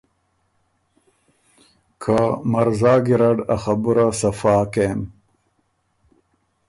[2.01, 2.17] که
[2.51, 4.99] مرزا ګیرډ ا خبُره صفا کېم۔